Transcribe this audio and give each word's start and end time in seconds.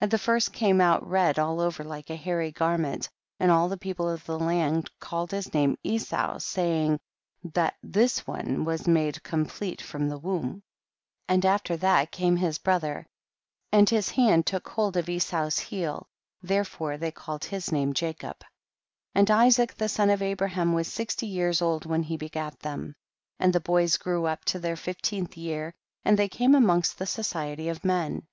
14. 0.00 0.04
And 0.04 0.10
the 0.10 0.18
first 0.18 0.52
came 0.52 0.78
out 0.78 1.08
red 1.08 1.38
all 1.38 1.58
over 1.58 1.82
like 1.82 2.10
a 2.10 2.14
hairy 2.14 2.52
garment, 2.52 3.08
and 3.38 3.50
all 3.50 3.66
the 3.70 3.78
people 3.78 4.10
of 4.10 4.22
the 4.26 4.38
land 4.38 4.90
called 5.00 5.30
his 5.30 5.54
name 5.54 5.78
Esau, 5.82 6.36
saying, 6.38 7.00
that 7.54 7.76
this 7.82 8.26
one 8.26 8.66
was 8.66 8.86
made 8.86 9.22
complete 9.22 9.80
from 9.80 10.10
the 10.10 10.18
womb. 10.18 10.48
15. 10.50 10.62
And 11.28 11.46
after 11.46 11.76
that 11.78 12.12
came 12.12 12.36
his 12.36 12.58
bro 12.58 12.78
ther, 12.78 13.06
and 13.72 13.88
his 13.88 14.10
hand 14.10 14.46
look 14.52 14.64
hokl 14.64 14.94
of 14.96 15.08
Esau's 15.08 15.58
heel, 15.58 16.06
therefore 16.42 16.98
they 16.98 17.10
called 17.10 17.44
his 17.46 17.72
name 17.72 17.94
Jacob. 17.94 18.36
16. 18.36 18.46
And 19.14 19.30
Isaac, 19.30 19.74
the 19.76 19.88
son 19.88 20.10
of 20.10 20.20
Abra 20.20 20.50
ham, 20.50 20.74
was 20.74 20.88
sixty 20.92 21.26
years 21.26 21.62
old 21.62 21.86
when 21.86 22.02
he 22.02 22.18
begat 22.18 22.60
them. 22.60 22.80
17. 22.80 22.94
And 23.38 23.52
the 23.54 23.60
boys 23.60 23.96
grew 23.96 24.26
up 24.26 24.44
to 24.44 24.58
their 24.58 24.76
fifteenth 24.76 25.38
year, 25.38 25.72
and 26.04 26.18
they 26.18 26.28
came 26.28 26.54
amongst 26.54 26.98
the 26.98 27.06
society 27.06 27.70
of 27.70 27.82
men. 27.82 28.26